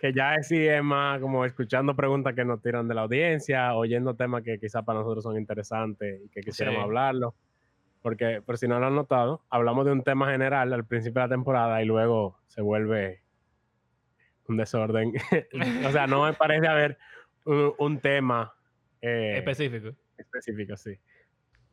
que 0.00 0.14
ya 0.14 0.34
es, 0.36 0.48
sí 0.48 0.56
es 0.66 0.82
más 0.82 1.20
como 1.20 1.44
escuchando 1.44 1.94
preguntas 1.94 2.32
que 2.34 2.42
nos 2.44 2.62
tiran 2.62 2.88
de 2.88 2.94
la 2.94 3.02
audiencia, 3.02 3.74
oyendo 3.74 4.14
temas 4.16 4.42
que 4.42 4.58
quizás 4.58 4.82
para 4.82 5.00
nosotros 5.00 5.22
son 5.22 5.36
interesantes 5.36 6.22
y 6.24 6.28
que 6.30 6.40
quisiéramos 6.40 6.84
hablarlo. 6.84 7.34
Porque, 8.00 8.40
por 8.40 8.56
si 8.56 8.66
no 8.66 8.80
lo 8.80 8.86
han 8.86 8.94
notado, 8.94 9.42
hablamos 9.50 9.84
de 9.84 9.92
un 9.92 10.02
tema 10.02 10.30
general 10.32 10.72
al 10.72 10.86
principio 10.86 11.20
de 11.20 11.26
la 11.28 11.34
temporada 11.34 11.82
y 11.82 11.84
luego 11.84 12.38
se 12.46 12.62
vuelve 12.62 13.20
un 14.48 14.56
desorden. 14.56 15.12
o 15.86 15.90
sea, 15.90 16.06
no 16.06 16.24
me 16.24 16.32
parece 16.32 16.66
haber 16.66 16.96
un, 17.44 18.00
tema 18.00 18.54
eh, 19.02 19.34
específico. 19.36 19.94
Específico, 20.16 20.78
sí. 20.78 20.94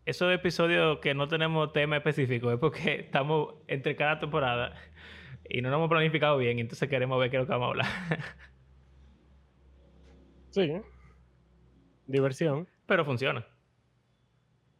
Esos 0.05 0.34
episodios 0.34 1.00
que 1.00 1.13
no 1.13 1.29
tenemos 1.29 1.72
tema 1.72 1.96
específico 1.96 2.51
es 2.51 2.60
porque 2.60 2.96
estamos 3.00 3.53
entre 3.69 3.96
cada 3.96 4.19
temporada 4.19 4.74
y 5.50 5.62
no 5.62 5.70
nos 5.70 5.77
hemos 5.77 5.89
planificado 5.89 6.38
bien, 6.38 6.60
entonces 6.60 6.89
queremos 6.89 7.20
ver 7.20 7.30
qué 7.30 7.38
es 7.38 7.42
lo 7.42 7.46
que 7.48 7.51
vamos 7.54 7.68
a 7.68 7.70
hablar. 7.70 8.20
sí. 10.51 10.74
Diversión. 12.06 12.68
Pero 12.86 13.06
funciona. 13.06 13.46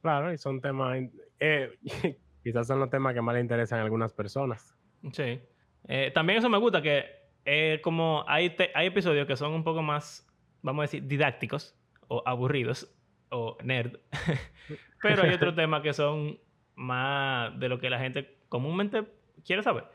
Claro, 0.02 0.32
y 0.32 0.38
son 0.38 0.62
temas. 0.62 1.00
Eh, 1.40 1.78
quizás 2.44 2.68
son 2.68 2.80
los 2.80 2.90
temas 2.90 3.14
que 3.14 3.22
más 3.22 3.36
le 3.36 3.42
interesan 3.42 3.80
a 3.80 3.84
algunas 3.84 4.14
personas. 4.14 4.76
Sí. 5.12 5.40
Eh, 5.88 6.12
también 6.14 6.40
eso 6.40 6.50
me 6.50 6.58
gusta, 6.58 6.82
que 6.82 7.06
eh, 7.46 7.80
como 7.84 8.26
hay, 8.28 8.56
hay 8.74 8.88
episodios 8.88 9.28
que 9.28 9.36
son 9.36 9.54
un 9.54 9.64
poco 9.64 9.82
más, 9.82 10.28
vamos 10.62 10.82
a 10.84 10.86
decir, 10.86 11.04
didácticos 11.08 11.78
o 12.08 12.24
aburridos 12.26 12.94
o 13.30 13.58
nerd. 13.64 13.98
Pero 15.02 15.24
hay 15.24 15.34
otros 15.34 15.56
temas 15.56 15.82
que 15.82 15.94
son 15.94 16.40
más 16.76 17.58
de 17.60 17.70
lo 17.70 17.80
que 17.80 17.90
la 17.90 18.00
gente 18.00 18.40
comúnmente 18.50 19.04
quiere 19.46 19.64
saber. 19.64 19.86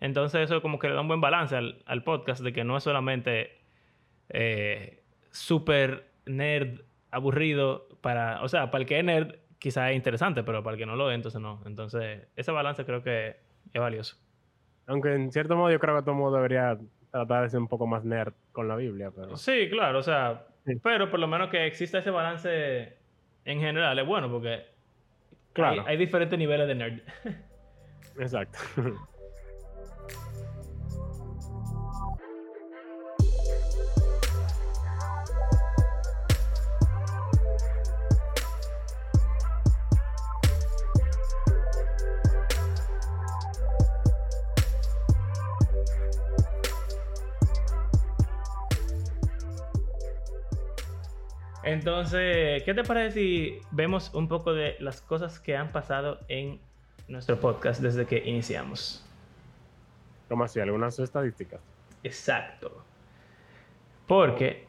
Entonces 0.00 0.42
eso 0.42 0.60
como 0.60 0.78
que 0.78 0.88
le 0.88 0.94
da 0.94 1.00
un 1.00 1.08
buen 1.08 1.20
balance 1.20 1.56
al, 1.56 1.82
al 1.86 2.02
podcast 2.02 2.42
de 2.42 2.52
que 2.52 2.64
no 2.64 2.76
es 2.76 2.84
solamente 2.84 3.58
eh, 4.28 5.02
súper 5.30 6.06
nerd 6.26 6.80
aburrido 7.10 7.88
para, 8.02 8.42
o 8.42 8.48
sea, 8.48 8.70
para 8.70 8.82
el 8.82 8.86
que 8.88 8.98
es 8.98 9.04
nerd 9.04 9.36
quizá 9.58 9.90
es 9.90 9.96
interesante, 9.96 10.42
pero 10.44 10.62
para 10.62 10.74
el 10.74 10.78
que 10.78 10.86
no 10.86 10.96
lo 10.96 11.10
es, 11.10 11.14
entonces 11.16 11.40
no. 11.40 11.62
Entonces 11.66 12.28
ese 12.36 12.52
balance 12.52 12.84
creo 12.84 13.02
que 13.02 13.36
es 13.72 13.80
valioso. 13.80 14.16
Aunque 14.86 15.14
en 15.14 15.32
cierto 15.32 15.56
modo 15.56 15.70
yo 15.72 15.80
creo 15.80 15.96
que 15.96 16.02
todo 16.02 16.14
mundo 16.14 16.36
debería 16.36 16.78
tratar 17.10 17.42
de 17.44 17.50
ser 17.50 17.60
un 17.60 17.68
poco 17.68 17.86
más 17.86 18.04
nerd 18.04 18.34
con 18.52 18.68
la 18.68 18.76
Biblia. 18.76 19.10
Pero... 19.14 19.36
Sí, 19.36 19.68
claro, 19.70 19.98
o 19.98 20.02
sea, 20.02 20.46
pero 20.82 21.10
por 21.10 21.18
lo 21.18 21.26
menos 21.26 21.48
que 21.48 21.66
exista 21.66 21.98
ese 21.98 22.10
balance 22.10 22.96
en 23.46 23.60
general 23.60 23.98
es 23.98 24.04
bueno 24.06 24.30
porque 24.30 24.66
claro. 25.54 25.84
hay 25.86 25.96
diferentes 25.96 26.38
niveles 26.38 26.68
de 26.68 26.74
nerd. 26.74 26.98
Exacto. 28.20 28.58
Entonces, 51.66 52.62
¿qué 52.62 52.74
te 52.74 52.84
parece 52.84 53.10
si 53.18 53.58
vemos 53.72 54.14
un 54.14 54.28
poco 54.28 54.52
de 54.54 54.76
las 54.78 55.00
cosas 55.02 55.40
que 55.40 55.56
han 55.56 55.72
pasado 55.72 56.20
en 56.28 56.60
nuestro 57.08 57.40
podcast 57.40 57.82
desde 57.82 58.06
que 58.06 58.18
iniciamos? 58.18 59.04
Como 60.28 60.44
así? 60.44 60.60
Algunas 60.60 60.96
estadísticas. 61.00 61.58
Exacto. 62.04 62.84
Porque, 64.06 64.64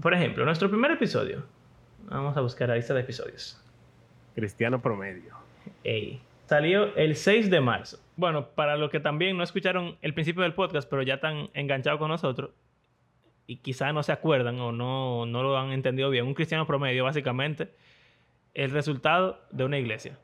por 0.00 0.14
ejemplo, 0.14 0.46
nuestro 0.46 0.70
primer 0.70 0.90
episodio. 0.92 1.44
Vamos 2.08 2.34
a 2.36 2.40
buscar 2.40 2.70
la 2.70 2.76
lista 2.76 2.94
de 2.94 3.00
episodios. 3.00 3.60
Cristiano 4.34 4.80
Promedio. 4.80 5.36
Ey. 5.84 6.22
Salió 6.46 6.96
el 6.96 7.14
6 7.14 7.50
de 7.50 7.60
marzo. 7.60 7.98
Bueno, 8.16 8.48
para 8.48 8.78
los 8.78 8.90
que 8.90 9.00
también 9.00 9.36
no 9.36 9.44
escucharon 9.44 9.98
el 10.00 10.14
principio 10.14 10.44
del 10.44 10.54
podcast, 10.54 10.88
pero 10.88 11.02
ya 11.02 11.14
están 11.14 11.50
enganchados 11.52 11.98
con 11.98 12.08
nosotros, 12.08 12.50
y 13.46 13.56
quizás 13.56 13.92
no 13.92 14.02
se 14.02 14.12
acuerdan 14.12 14.58
o 14.60 14.72
no, 14.72 15.26
no 15.26 15.42
lo 15.42 15.58
han 15.58 15.72
entendido 15.72 16.10
bien, 16.10 16.26
un 16.26 16.34
cristiano 16.34 16.66
promedio 16.66 17.04
básicamente 17.04 17.74
el 18.54 18.70
resultado 18.70 19.40
de 19.50 19.64
una 19.64 19.78
iglesia, 19.78 20.18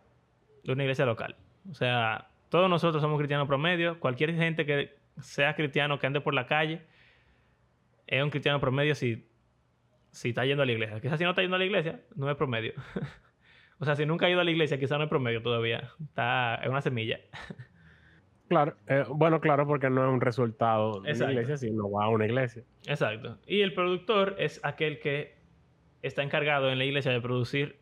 de 0.64 0.72
una 0.72 0.82
iglesia 0.84 1.06
local. 1.06 1.36
O 1.70 1.74
sea, 1.74 2.28
todos 2.50 2.68
nosotros 2.70 3.02
somos 3.02 3.16
cristianos 3.18 3.48
promedio, 3.48 3.98
cualquier 4.00 4.34
gente 4.34 4.66
que 4.66 4.94
sea 5.20 5.54
cristiano, 5.54 5.98
que 5.98 6.06
ande 6.06 6.20
por 6.20 6.34
la 6.34 6.46
calle, 6.46 6.82
es 8.06 8.22
un 8.22 8.30
cristiano 8.30 8.60
promedio 8.60 8.94
si, 8.94 9.26
si 10.10 10.28
está 10.30 10.44
yendo 10.44 10.62
a 10.62 10.66
la 10.66 10.72
iglesia. 10.72 11.00
Quizás 11.00 11.18
si 11.18 11.24
no 11.24 11.30
está 11.30 11.42
yendo 11.42 11.56
a 11.56 11.58
la 11.58 11.64
iglesia, 11.64 12.02
no 12.14 12.30
es 12.30 12.36
promedio. 12.36 12.74
o 13.78 13.84
sea, 13.84 13.96
si 13.96 14.06
nunca 14.06 14.26
ha 14.26 14.30
ido 14.30 14.40
a 14.40 14.44
la 14.44 14.50
iglesia, 14.50 14.78
quizás 14.78 14.98
no 14.98 15.04
es 15.04 15.10
promedio 15.10 15.42
todavía. 15.42 15.90
Está, 16.04 16.56
es 16.56 16.68
una 16.68 16.82
semilla. 16.82 17.20
Claro, 18.48 18.74
eh, 18.86 19.04
bueno, 19.10 19.40
claro, 19.40 19.66
porque 19.66 19.90
no 19.90 20.04
es 20.06 20.10
un 20.12 20.22
resultado 20.22 21.02
de 21.02 21.14
la 21.14 21.30
iglesia, 21.32 21.56
sino 21.58 21.90
va 21.90 22.06
a 22.06 22.08
una 22.08 22.24
iglesia. 22.24 22.62
Exacto. 22.86 23.36
Y 23.46 23.60
el 23.60 23.74
productor 23.74 24.36
es 24.38 24.58
aquel 24.62 25.00
que 25.00 25.34
está 26.02 26.22
encargado 26.22 26.70
en 26.70 26.78
la 26.78 26.86
iglesia 26.86 27.12
de 27.12 27.20
producir 27.20 27.76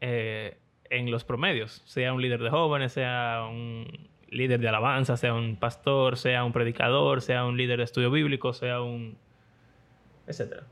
eh, 0.00 0.56
en 0.88 1.10
los 1.10 1.24
promedios, 1.24 1.82
sea 1.84 2.14
un 2.14 2.22
líder 2.22 2.42
de 2.42 2.48
jóvenes, 2.48 2.92
sea 2.92 3.44
un 3.50 4.08
líder 4.28 4.60
de 4.60 4.68
alabanza, 4.68 5.18
sea 5.18 5.34
un 5.34 5.56
pastor, 5.56 6.16
sea 6.16 6.44
un 6.44 6.52
predicador, 6.54 7.20
sea 7.20 7.44
un 7.44 7.58
líder 7.58 7.76
de 7.78 7.84
estudio 7.84 8.10
bíblico, 8.10 8.54
sea 8.54 8.80
un... 8.80 9.18
etc. 10.28 10.62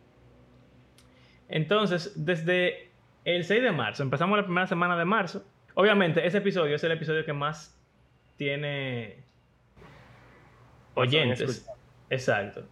Entonces, 1.50 2.24
desde 2.24 2.88
el 3.26 3.44
6 3.44 3.62
de 3.62 3.72
marzo, 3.72 4.02
empezamos 4.02 4.38
la 4.38 4.44
primera 4.44 4.66
semana 4.66 4.96
de 4.96 5.04
marzo, 5.04 5.44
obviamente 5.74 6.26
ese 6.26 6.38
episodio 6.38 6.76
es 6.76 6.84
el 6.84 6.92
episodio 6.92 7.24
que 7.26 7.34
más 7.34 7.76
tiene 8.40 9.18
oyentes. 10.94 11.68
Exacto. 12.08 12.64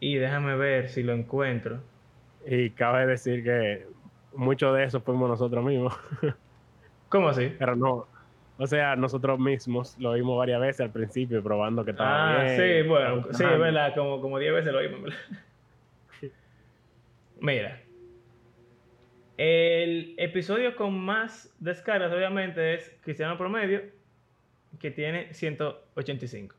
Y 0.00 0.16
déjame 0.16 0.56
ver 0.56 0.88
si 0.88 1.04
lo 1.04 1.12
encuentro. 1.12 1.78
Y 2.44 2.70
cabe 2.70 3.06
decir 3.06 3.44
que 3.44 3.86
mucho 4.34 4.72
de 4.74 4.82
eso 4.82 5.00
fuimos 5.00 5.30
nosotros 5.30 5.64
mismos. 5.64 5.94
¿Cómo 7.08 7.28
así? 7.28 7.54
Pero 7.56 7.76
no. 7.76 8.08
O 8.58 8.66
sea, 8.66 8.96
nosotros 8.96 9.38
mismos 9.38 9.96
lo 10.00 10.10
oímos 10.10 10.36
varias 10.38 10.60
veces 10.60 10.80
al 10.80 10.90
principio 10.90 11.40
probando 11.40 11.84
que 11.84 11.92
estaba 11.92 12.40
ah, 12.40 12.42
bien. 12.42 12.56
sí, 12.82 12.88
bueno, 12.88 13.24
sí, 13.30 13.44
¿verdad? 13.44 13.94
Como, 13.94 14.20
como 14.20 14.40
10 14.40 14.52
veces 14.54 14.72
lo 14.72 14.80
oímos. 14.80 15.14
Mira. 17.40 17.80
El 19.36 20.14
episodio 20.18 20.74
con 20.74 20.98
más 20.98 21.54
descargas, 21.60 22.12
obviamente, 22.12 22.74
es 22.74 22.92
Cristiano 23.04 23.38
Promedio, 23.38 23.82
que 24.78 24.90
tiene 24.90 25.32
185. 25.32 26.56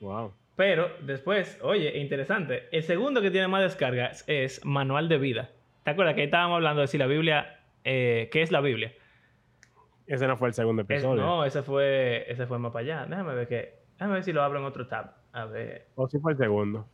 Wow. 0.00 0.32
Pero 0.56 0.90
después, 1.02 1.58
oye, 1.62 1.98
interesante, 1.98 2.64
el 2.72 2.82
segundo 2.82 3.20
que 3.22 3.30
tiene 3.30 3.48
más 3.48 3.62
descargas 3.62 4.24
es 4.26 4.64
Manual 4.64 5.08
de 5.08 5.18
Vida. 5.18 5.50
¿Te 5.84 5.90
acuerdas 5.92 6.14
que 6.14 6.22
ahí 6.22 6.26
estábamos 6.26 6.56
hablando 6.56 6.80
de 6.80 6.88
si 6.88 6.98
la 6.98 7.06
Biblia, 7.06 7.58
eh, 7.84 8.28
qué 8.32 8.42
es 8.42 8.50
la 8.50 8.60
Biblia? 8.60 8.92
Ese 10.06 10.26
no 10.26 10.36
fue 10.36 10.48
el 10.48 10.54
segundo 10.54 10.82
episodio. 10.82 11.22
no, 11.22 11.44
ese 11.44 11.62
fue, 11.62 12.24
ese 12.30 12.46
fue 12.46 12.58
más 12.58 12.72
para 12.72 12.82
allá. 12.84 13.06
Déjame 13.08 13.34
ver, 13.34 13.46
que, 13.46 13.74
déjame 13.94 14.14
ver 14.14 14.24
si 14.24 14.32
lo 14.32 14.42
abro 14.42 14.58
en 14.58 14.64
otro 14.64 14.86
tab. 14.86 15.12
A 15.32 15.44
ver. 15.44 15.86
O 15.94 16.08
si 16.08 16.18
fue 16.18 16.32
el 16.32 16.38
segundo. 16.38 16.86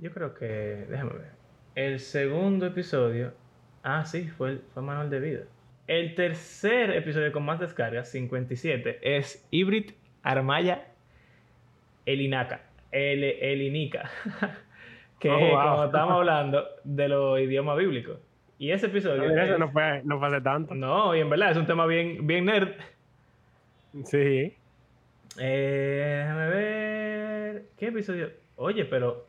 Yo 0.00 0.10
creo 0.12 0.34
que, 0.34 0.46
déjame 0.46 1.12
ver. 1.12 1.30
El 1.74 2.00
segundo 2.00 2.66
episodio, 2.66 3.34
ah, 3.82 4.04
sí, 4.04 4.28
fue, 4.28 4.60
fue 4.72 4.82
Manual 4.82 5.10
de 5.10 5.20
Vida. 5.20 5.42
El 5.86 6.16
tercer 6.16 6.90
episodio 6.90 7.30
con 7.30 7.44
más 7.44 7.60
descargas, 7.60 8.08
57, 8.10 8.98
es 9.16 9.46
Hybrid 9.52 9.92
Armaya 10.24 10.84
Elinaca. 12.04 12.60
El, 12.90 13.22
Elinica. 13.22 14.10
que 15.20 15.30
oh, 15.30 15.34
como 15.38 15.84
estamos 15.84 16.12
hablando 16.16 16.64
de 16.82 17.08
los 17.08 17.38
idiomas 17.38 17.78
bíblicos. 17.78 18.18
Y 18.58 18.72
ese 18.72 18.86
episodio. 18.86 19.28
No, 19.58 19.70
fue, 20.18 20.40
tanto. 20.42 20.74
No, 20.74 21.14
y 21.14 21.20
en 21.20 21.30
verdad 21.30 21.52
es 21.52 21.56
un 21.56 21.66
tema 21.66 21.86
bien, 21.86 22.26
bien 22.26 22.46
nerd. 22.46 22.70
Sí. 24.04 24.56
Eh, 25.38 26.22
déjame 26.24 26.48
ver. 26.48 27.64
¿Qué 27.78 27.86
episodio? 27.88 28.30
Oye, 28.56 28.86
pero. 28.86 29.26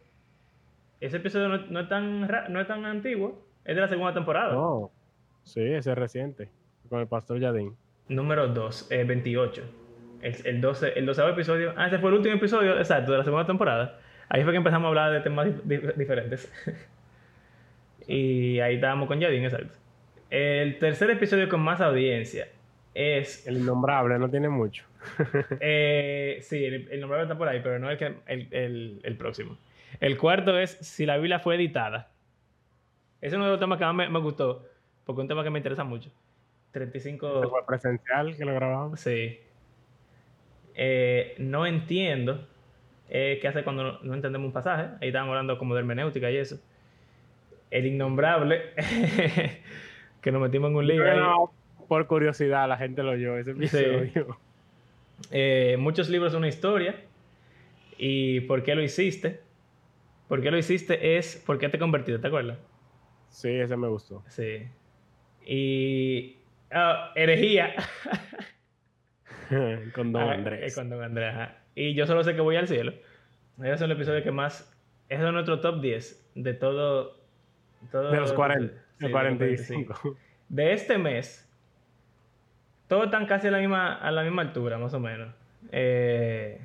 Ese 1.00 1.18
episodio 1.18 1.50
no, 1.50 1.80
es, 1.82 1.90
tan, 1.90 2.22
no 2.22 2.60
es 2.60 2.68
tan 2.68 2.84
antiguo. 2.86 3.46
Es 3.64 3.76
de 3.76 3.82
la 3.82 3.88
segunda 3.88 4.14
temporada. 4.16 4.54
No. 4.54 4.64
Oh. 4.70 4.92
Sí, 5.48 5.62
ese 5.62 5.92
es 5.94 5.98
reciente, 5.98 6.50
con 6.90 7.00
el 7.00 7.08
pastor 7.08 7.40
Yadin. 7.40 7.74
Número 8.10 8.48
2, 8.50 8.90
28. 9.08 9.62
Eh, 10.22 10.38
el, 10.44 10.56
el, 10.56 10.62
12, 10.62 11.00
el 11.00 11.08
episodio. 11.10 11.74
Ah, 11.78 11.88
ese 11.88 12.00
fue 12.00 12.10
el 12.10 12.18
último 12.18 12.36
episodio, 12.36 12.78
exacto, 12.78 13.14
de 13.14 13.20
la 13.20 13.24
segunda 13.24 13.46
temporada. 13.46 13.98
Ahí 14.28 14.44
fue 14.44 14.52
que 14.52 14.58
empezamos 14.58 14.86
a 14.86 14.90
hablar 14.90 15.14
de 15.14 15.22
temas 15.22 15.48
diferentes. 15.96 16.52
y 18.08 18.60
ahí 18.60 18.76
estábamos 18.76 19.08
con 19.08 19.22
Yadin, 19.22 19.46
exacto. 19.46 19.74
El 20.30 20.80
tercer 20.80 21.12
episodio 21.12 21.48
con 21.48 21.62
más 21.62 21.80
audiencia 21.80 22.50
es. 22.94 23.48
El 23.48 23.64
nombrable 23.66 24.20
no 24.20 24.30
tiene 24.30 24.50
mucho. 24.50 24.84
Eh, 25.62 26.40
sí, 26.42 26.66
el, 26.66 27.00
nombrable 27.00 27.24
está 27.28 27.38
por 27.38 27.48
ahí, 27.48 27.62
pero 27.64 27.80
no 27.80 27.90
el, 27.90 27.98
que, 27.98 28.16
el, 28.26 29.16
próximo. 29.18 29.58
El 30.02 30.18
cuarto 30.18 30.60
es 30.60 30.72
Si 30.72 31.06
la 31.06 31.16
Biblia 31.16 31.40
fue 31.40 31.56
editada. 31.56 32.12
Ese 33.22 33.28
es 33.28 33.34
uno 33.36 33.46
de 33.46 33.52
los 33.52 33.60
temas 33.62 33.80
que 33.80 33.86
más 33.86 34.10
me 34.12 34.20
gustó 34.20 34.66
porque 35.08 35.22
es 35.22 35.24
un 35.24 35.28
tema 35.30 35.44
que 35.44 35.50
me 35.50 35.58
interesa 35.60 35.86
mucho. 35.86 36.12
35... 36.72 37.50
Fue 37.50 37.66
presencial 37.66 38.36
que 38.36 38.44
lo 38.46 38.54
grabamos. 38.54 39.00
Sí. 39.00 39.40
Eh, 40.76 41.34
no 41.40 41.66
entiendo 41.66 42.46
eh, 43.10 43.40
qué 43.42 43.48
hace 43.48 43.64
cuando 43.64 44.00
no, 44.04 44.14
entendemos 44.14 44.46
un 44.48 44.52
pasaje. 44.52 44.90
Ahí 45.02 45.08
estábamos 45.08 45.32
hablando 45.32 45.58
como 45.58 45.74
de 45.76 45.80
hermenéutica 45.80 46.30
y 46.30 46.36
eso. 46.38 46.60
El 47.72 47.86
innombrable, 47.86 48.62
que 50.22 50.32
nos 50.32 50.42
metimos 50.42 50.70
en 50.72 50.76
un 50.76 50.88
libro. 50.88 51.52
por 51.88 52.06
curiosidad, 52.08 52.68
la 52.68 52.76
gente 52.78 53.02
lo 53.02 53.12
oyó, 53.12 53.38
ese 53.38 53.52
episodio. 53.52 54.38
Eh, 55.32 55.78
muchos 55.80 56.10
libros 56.10 56.34
son 56.34 56.40
una 56.40 56.50
historia. 56.50 56.96
¿Y 57.98 58.42
por 58.42 58.62
qué 58.62 58.76
lo 58.76 58.84
hiciste? 58.84 59.40
¿Por 60.28 60.42
qué 60.42 60.52
lo 60.52 60.58
hiciste? 60.58 61.18
Es 61.18 61.42
por 61.48 61.58
qué 61.60 61.70
te 61.70 61.80
convertiste, 61.80 62.20
¿te 62.20 62.28
acuerdas? 62.28 62.58
Sí, 63.30 63.50
ese 63.52 63.76
me 63.78 63.88
gustó. 63.88 64.22
Sí. 64.28 64.64
Y. 65.48 66.38
Ah, 66.72 67.12
herejía. 67.16 67.74
Ah, 69.50 69.56
eh, 69.80 69.92
con 69.96 70.12
Don 70.12 70.30
Andrés. 70.30 70.76
Con 70.76 70.90
Don 70.90 71.02
Andrés, 71.02 71.34
Y 71.74 71.94
yo 71.94 72.06
solo 72.06 72.22
sé 72.26 72.36
que 72.36 72.42
voy 72.42 72.58
al 72.58 72.68
cielo. 72.68 72.92
Ese 73.60 73.72
es 73.76 73.82
el 73.82 73.92
episodio 73.94 74.22
que 74.22 74.32
más. 74.34 74.70
Es 75.08 75.22
de 75.22 75.32
nuestro 75.32 75.62
top 75.62 75.80
10 75.80 76.32
de 76.36 76.54
todo. 76.54 77.16
de 77.94 78.20
los 78.20 78.34
40. 78.34 78.74
de 79.00 79.10
45. 79.10 80.18
De 80.50 80.74
este 80.74 80.98
mes. 80.98 81.50
Todos 82.90 83.06
están 83.06 83.26
casi 83.26 83.48
a 83.48 83.52
la 83.52 83.60
misma, 83.60 83.96
a 83.96 84.12
la 84.12 84.24
misma 84.24 84.42
altura, 84.42 84.78
más 84.80 84.94
o 84.94 85.00
menos. 85.00 85.30
Eh, 85.72 86.60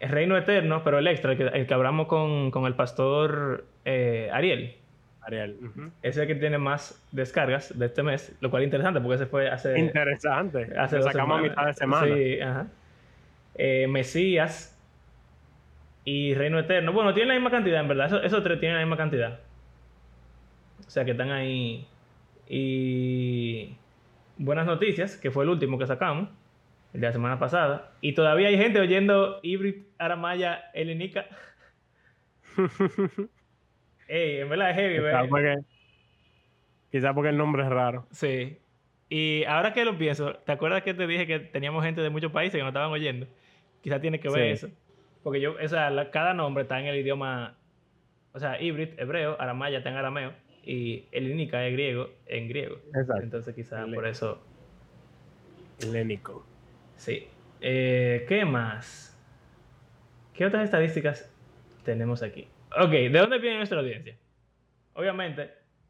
el 0.00 0.08
Reino 0.08 0.38
Eterno, 0.38 0.82
pero 0.82 0.98
el 0.98 1.06
extra, 1.08 1.32
el 1.32 1.66
que, 1.66 1.74
hablamos 1.74 2.06
con, 2.06 2.50
el 2.64 2.74
pastor 2.74 3.66
eh, 3.84 4.30
Ariel 4.32 4.76
ese 5.26 5.56
Es 6.02 6.16
el 6.16 6.26
que 6.26 6.34
tiene 6.34 6.58
más 6.58 7.02
descargas 7.12 7.76
de 7.78 7.86
este 7.86 8.02
mes, 8.02 8.36
lo 8.40 8.50
cual 8.50 8.62
es 8.62 8.66
interesante 8.66 9.00
porque 9.00 9.16
ese 9.16 9.26
fue 9.26 9.48
hace. 9.50 9.78
Interesante. 9.78 10.68
sacamos 10.88 11.38
a 11.38 11.42
mitad 11.42 11.66
de 11.66 11.74
semana. 11.74 12.06
Sí, 12.14 12.40
ajá. 12.40 12.66
Eh, 13.56 13.86
Mesías 13.88 14.78
y 16.04 16.34
Reino 16.34 16.58
Eterno. 16.58 16.92
Bueno, 16.92 17.14
tienen 17.14 17.28
la 17.28 17.34
misma 17.34 17.50
cantidad, 17.50 17.80
en 17.80 17.88
verdad. 17.88 18.24
Esos, 18.24 18.42
tres 18.42 18.60
tienen 18.60 18.76
la 18.78 18.84
misma 18.84 18.96
cantidad. 18.96 19.40
O 20.86 20.90
sea 20.90 21.04
que 21.04 21.12
están 21.12 21.30
ahí. 21.30 21.86
Y. 22.48 23.76
Buenas 24.36 24.66
noticias, 24.66 25.16
que 25.16 25.30
fue 25.30 25.44
el 25.44 25.50
último 25.50 25.78
que 25.78 25.86
sacamos 25.86 26.28
el 26.92 27.00
de 27.00 27.06
la 27.06 27.12
semana 27.12 27.38
pasada. 27.38 27.92
Y 28.00 28.14
todavía 28.14 28.48
hay 28.48 28.56
gente 28.58 28.80
oyendo 28.80 29.38
Hybrid 29.42 29.76
Aramaya 29.98 30.70
Elenica. 30.74 31.26
Ey, 34.08 34.38
en 34.38 34.48
verdad 34.48 34.70
es 34.70 34.76
heavy, 34.76 34.98
¿verdad? 34.98 35.20
Quizás 35.20 35.28
porque, 35.30 35.56
quizá 36.90 37.14
porque 37.14 37.28
el 37.30 37.36
nombre 37.38 37.62
es 37.62 37.68
raro. 37.70 38.06
Sí. 38.10 38.58
Y 39.08 39.44
ahora 39.44 39.72
que 39.72 39.84
lo 39.84 39.96
pienso, 39.98 40.34
¿te 40.36 40.52
acuerdas 40.52 40.82
que 40.82 40.94
te 40.94 41.06
dije 41.06 41.26
que 41.26 41.38
teníamos 41.38 41.84
gente 41.84 42.00
de 42.00 42.10
muchos 42.10 42.32
países 42.32 42.52
que 42.54 42.58
nos 42.60 42.68
estaban 42.68 42.90
oyendo? 42.90 43.26
Quizás 43.82 44.00
tiene 44.00 44.20
que 44.20 44.28
ver 44.30 44.44
eso. 44.52 44.68
Porque 45.22 45.40
yo, 45.40 45.54
o 45.62 45.68
sea, 45.68 46.10
cada 46.10 46.34
nombre 46.34 46.62
está 46.62 46.80
en 46.80 46.86
el 46.86 46.96
idioma, 46.96 47.56
o 48.32 48.38
sea, 48.38 48.60
híbrido, 48.60 48.92
hebreo, 48.98 49.36
aramaya 49.40 49.78
está 49.78 49.90
en 49.90 49.96
arameo 49.96 50.32
y 50.66 51.04
helénica 51.12 51.64
es 51.66 51.72
griego 51.72 52.10
en 52.26 52.48
griego. 52.48 52.76
Exacto. 52.88 53.22
Entonces 53.22 53.54
quizás 53.54 53.86
por 53.94 54.06
eso. 54.06 54.42
Helénico. 55.80 56.44
Sí. 56.96 57.28
Eh, 57.60 58.24
¿Qué 58.28 58.44
más? 58.44 59.18
¿Qué 60.34 60.44
otras 60.44 60.64
estadísticas 60.64 61.30
tenemos 61.84 62.22
aquí? 62.22 62.48
Ok, 62.76 62.90
¿de 62.90 63.08
dónde 63.18 63.38
viene 63.38 63.58
nuestra 63.58 63.78
audiencia? 63.80 64.16
Obviamente, 64.94 65.42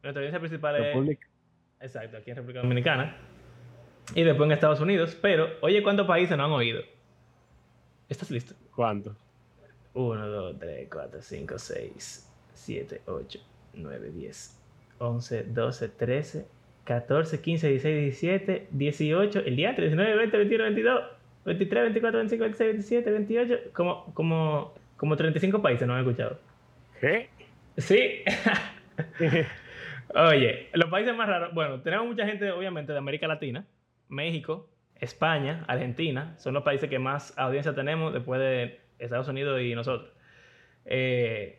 nuestra 0.02 0.20
audiencia 0.20 0.38
principal 0.40 0.76
es... 0.76 0.82
República. 0.82 1.26
Exacto, 1.80 2.16
aquí 2.18 2.30
en 2.30 2.36
República 2.36 2.60
Dominicana. 2.60 3.16
Y 4.14 4.22
después 4.22 4.46
en 4.46 4.52
Estados 4.52 4.80
Unidos. 4.80 5.16
Pero, 5.20 5.48
oye, 5.62 5.82
¿cuántos 5.82 6.06
países 6.06 6.36
no 6.36 6.44
han 6.44 6.50
oído? 6.52 6.82
¿Estás 8.10 8.30
listo? 8.30 8.54
¿Cuántos? 8.74 9.16
1, 9.94 10.26
2, 10.28 10.58
3, 10.58 10.88
4, 10.90 11.22
5, 11.22 11.58
6, 11.58 12.32
7, 12.52 13.00
8, 13.06 13.40
9, 13.74 14.10
10, 14.10 14.60
11, 14.98 15.44
12, 15.44 15.88
13, 15.88 16.46
14, 16.84 17.40
15, 17.40 17.68
16, 17.68 17.96
17, 18.20 18.68
18, 18.72 19.38
el 19.40 19.56
día 19.56 19.72
19, 19.72 20.16
20, 20.16 20.36
21, 20.36 20.64
22, 20.64 21.04
23, 21.46 21.82
24, 21.84 22.18
25, 22.18 22.40
26, 22.42 22.70
27, 23.04 23.10
28, 23.12 23.56
como, 23.72 24.12
como, 24.12 24.74
como 24.98 25.16
35 25.16 25.62
países 25.62 25.86
no 25.86 25.94
han 25.94 26.00
escuchado. 26.00 26.38
Sí. 27.76 28.23
Oye, 30.14 30.68
los 30.73 30.90
países 30.90 31.14
más 31.14 31.28
raros, 31.28 31.52
bueno, 31.54 31.80
tenemos 31.82 32.06
mucha 32.06 32.25
gente, 32.26 32.50
obviamente, 32.50 32.92
de 32.92 32.99
América 32.99 33.26
Latina, 33.26 33.64
México, 34.08 34.70
España, 35.00 35.64
Argentina, 35.66 36.34
son 36.38 36.54
los 36.54 36.62
países 36.62 36.88
que 36.88 36.99
más 36.99 37.37
audiencia 37.37 37.75
tenemos 37.75 38.12
después 38.14 38.40
de 38.40 38.80
Estados 38.99 39.28
Unidos 39.28 39.61
y 39.61 39.75
nosotros. 39.75 40.11
Eh, 40.87 41.58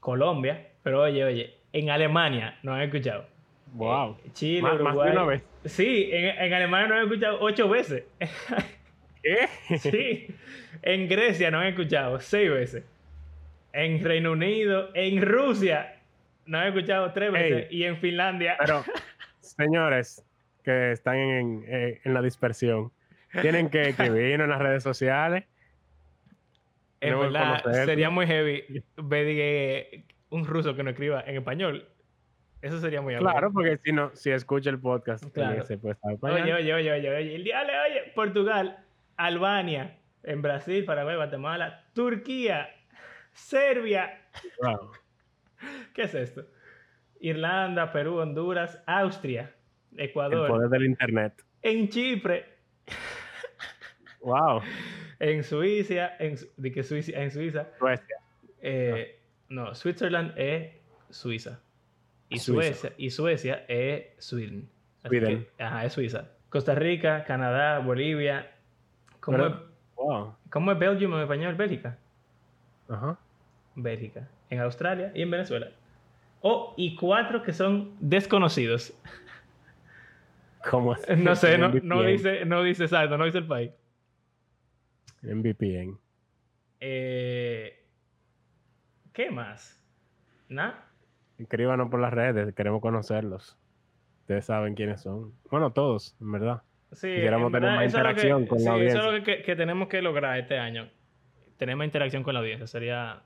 Colombia, 0.00 0.68
pero 0.82 1.02
oye, 1.02 1.24
oye, 1.24 1.54
en 1.72 1.90
Alemania 1.90 2.56
no 2.62 2.72
han 2.72 2.82
escuchado. 2.82 3.26
Wow. 3.74 4.16
Eh, 4.24 4.30
Chile, 4.32 4.62
una 4.72 5.24
vez. 5.24 5.44
Sí, 5.66 6.08
en, 6.10 6.52
Alemania 6.54 6.88
no 6.88 6.94
han 6.94 7.02
escuchado 7.02 7.38
ocho 7.40 7.68
veces. 7.68 8.04
¿Qué? 9.22 9.48
Sí. 9.78 10.26
En 10.82 11.06
Grecia 11.06 11.50
no 11.50 11.58
han 11.58 11.66
escuchado 11.66 12.18
seis 12.20 12.50
veces 12.50 12.84
en 13.72 14.02
Reino 14.04 14.32
Unido, 14.32 14.90
en 14.94 15.22
Rusia, 15.22 15.96
no 16.46 16.60
he 16.62 16.68
escuchado 16.68 17.12
tres 17.12 17.32
veces, 17.32 17.66
y 17.70 17.84
en 17.84 17.96
Finlandia. 17.98 18.56
Pero, 18.60 18.84
señores 19.40 20.24
que 20.64 20.92
están 20.92 21.16
eh, 21.16 22.00
en, 22.04 22.14
la 22.14 22.20
dispersión, 22.22 22.92
tienen 23.40 23.70
que 23.70 23.88
escribirnos 23.90 24.44
en 24.44 24.50
las 24.50 24.58
redes 24.58 24.82
sociales. 24.82 25.44
sería 27.00 28.10
muy 28.10 28.26
heavy 28.26 28.82
eh, 29.08 30.04
un 30.30 30.44
ruso 30.44 30.74
que 30.74 30.82
no 30.82 30.90
escriba 30.90 31.22
en 31.26 31.36
español. 31.36 31.86
Eso 32.60 32.78
sería 32.78 33.00
muy 33.00 33.16
Claro, 33.16 33.50
porque 33.52 33.78
si 33.82 33.90
no, 33.92 34.10
si 34.14 34.30
escucha 34.30 34.68
el 34.68 34.78
podcast, 34.78 35.24
eh, 35.24 35.30
claro. 35.32 35.64
se 35.64 35.78
puede 35.78 35.94
estar 35.94 36.14
oye, 36.20 36.42
oye, 36.52 36.74
oye, 36.74 36.92
oye, 36.92 37.10
oye, 37.10 37.40
oye, 37.40 38.12
Portugal, 38.14 38.78
Albania, 39.16 39.96
en 40.24 40.42
Brasil, 40.42 40.84
Paraguay, 40.84 41.16
Guatemala, 41.16 41.84
Turquía, 41.94 42.68
Serbia. 43.32 44.10
¿Qué 45.94 46.02
es 46.02 46.14
esto? 46.14 46.44
Irlanda, 47.20 47.92
Perú, 47.92 48.18
Honduras, 48.18 48.82
Austria, 48.86 49.54
Ecuador. 49.96 50.46
El 50.46 50.52
poder 50.52 50.70
del 50.70 50.84
Internet. 50.86 51.34
En 51.62 51.88
Chipre. 51.88 52.46
Wow. 54.22 54.60
En 55.18 55.42
Suiza, 55.44 56.16
en, 56.18 56.36
de 56.56 56.72
que 56.72 56.82
Suiza, 56.82 57.12
en 57.20 57.30
Suiza. 57.30 57.68
Suecia. 57.78 58.06
Eh, 58.62 59.18
ah. 59.18 59.22
no. 59.50 59.64
Suiza 59.66 59.80
Switzerland 59.82 60.32
es 60.36 60.72
Suiza. 61.10 61.60
Y 62.32 62.38
Suecia, 62.38 62.92
y 62.96 63.10
Suecia 63.10 63.64
es 63.68 64.06
Sweden. 64.18 64.70
ajá, 65.58 65.84
es 65.84 65.92
Suiza. 65.92 66.30
Costa 66.48 66.74
Rica, 66.76 67.24
Canadá, 67.24 67.80
Bolivia. 67.80 68.50
¿Cómo, 69.18 69.44
es, 69.46 69.52
wow. 69.96 70.36
¿cómo 70.48 70.70
es 70.72 70.78
Belgium 70.78 71.12
en 71.14 71.20
español? 71.22 71.54
Bélgica. 71.56 71.98
Ajá. 72.90 73.16
Bélgica, 73.76 74.28
en 74.50 74.60
Australia 74.60 75.12
y 75.14 75.22
en 75.22 75.30
Venezuela. 75.30 75.68
O, 76.42 76.50
oh, 76.52 76.74
y 76.76 76.96
cuatro 76.96 77.42
que 77.42 77.52
son 77.52 77.94
desconocidos. 78.00 78.92
¿Cómo 80.70 80.94
No 81.16 81.34
sé, 81.36 81.56
no, 81.56 82.02
dice, 82.02 82.44
no 82.44 82.62
dice 82.62 82.84
exacto, 82.84 83.16
no 83.16 83.24
dice 83.24 83.38
el 83.38 83.46
país. 83.46 83.70
En 85.22 85.42
VPN. 85.42 85.98
Eh, 86.80 87.78
¿Qué 89.12 89.30
más? 89.30 89.82
¿Nada? 90.48 90.86
Escríbanos 91.38 91.88
por 91.90 92.00
las 92.00 92.12
redes, 92.12 92.54
queremos 92.54 92.82
conocerlos. 92.82 93.56
Ustedes 94.22 94.44
saben 94.46 94.74
quiénes 94.74 95.00
son. 95.00 95.32
Bueno, 95.50 95.72
todos, 95.72 96.16
en 96.20 96.32
verdad. 96.32 96.62
Sí, 96.92 97.06
Quisiéramos 97.08 97.52
tener 97.52 97.70
más 97.70 97.84
interacción 97.86 98.46
con 98.46 98.62
la 98.64 98.72
audiencia. 98.72 98.98
Eso 99.00 99.12
es 99.12 99.20
lo 99.26 99.44
que 99.44 99.56
tenemos 99.56 99.88
que 99.88 100.02
lograr 100.02 100.38
este 100.38 100.58
año 100.58 100.90
tener 101.60 101.76
interacción 101.84 102.22
con 102.22 102.32
la 102.34 102.40
audiencia. 102.40 102.66
Sería 102.66 103.22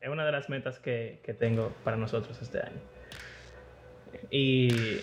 es 0.00 0.08
una 0.08 0.24
de 0.24 0.30
las 0.30 0.48
metas 0.48 0.78
que, 0.78 1.20
que 1.24 1.34
tengo 1.34 1.72
para 1.82 1.96
nosotros 1.96 2.40
este 2.40 2.60
año. 2.60 2.78
Y 4.30 5.00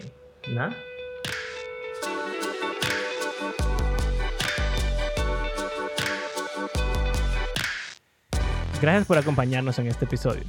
nada. 0.50 0.74
Gracias 8.82 9.08
por 9.08 9.18
acompañarnos 9.18 9.80
en 9.80 9.88
este 9.88 10.06
episodio. 10.06 10.44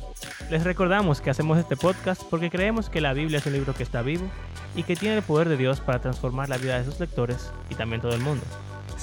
Les 0.50 0.62
recordamos 0.64 1.20
que 1.20 1.31
hacemos 1.31 1.59
este 1.59 1.77
podcast 1.77 2.22
porque 2.31 2.48
creemos 2.50 2.90
que 2.90 3.00
la 3.00 3.12
Biblia 3.12 3.38
es 3.38 3.46
un 3.46 3.53
libro 3.53 3.74
que 3.74 3.83
está 3.85 4.03
vivo 4.03 4.29
y 4.77 4.83
que 4.85 4.94
tiene 4.94 5.16
el 5.16 5.22
poder 5.22 5.48
de 5.48 5.57
Dios 5.57 5.81
para 5.81 6.00
transformar 6.00 6.48
la 6.48 6.59
vida 6.59 6.79
de 6.79 6.85
sus 6.85 6.98
lectores 7.00 7.53
y 7.70 7.74
también 7.77 8.00
todo 8.03 8.12
el 8.14 8.20
mundo. 8.20 8.44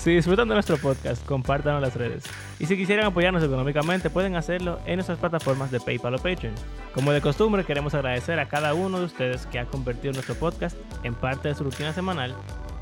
Si 0.02 0.10
disfrutan 0.10 0.48
de 0.48 0.56
nuestro 0.56 0.78
podcast, 0.78 1.24
compártanlo 1.28 1.78
en 1.78 1.84
las 1.84 1.96
redes. 1.96 2.24
Y 2.60 2.66
si 2.66 2.76
quisieran 2.76 3.06
apoyarnos 3.06 3.44
económicamente, 3.44 4.10
pueden 4.10 4.36
hacerlo 4.36 4.80
en 4.88 4.96
nuestras 4.96 5.20
plataformas 5.20 5.70
de 5.70 5.80
PayPal 5.80 6.16
o 6.16 6.18
Patreon. 6.18 6.56
Como 6.96 7.12
de 7.12 7.22
costumbre, 7.22 7.64
queremos 7.66 7.94
agradecer 7.94 8.40
a 8.40 8.48
cada 8.48 8.74
uno 8.74 8.98
de 8.98 9.06
ustedes 9.06 9.46
que 9.46 9.60
ha 9.60 9.66
convertido 9.66 10.12
nuestro 10.16 10.34
podcast 10.34 10.76
en 11.04 11.14
parte 11.14 11.50
de 11.50 11.54
su 11.54 11.66
rutina 11.66 11.94
semanal 11.94 12.34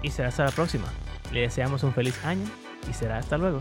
y 0.01 0.11
será 0.11 0.29
hasta 0.29 0.45
la 0.45 0.51
próxima. 0.51 0.85
les 1.33 1.49
deseamos 1.49 1.83
un 1.83 1.93
feliz 1.93 2.17
año 2.23 2.47
y 2.89 2.93
será 2.93 3.17
hasta 3.17 3.37
luego. 3.37 3.59